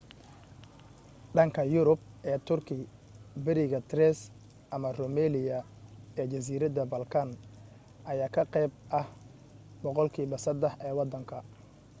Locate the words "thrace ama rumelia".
3.89-5.57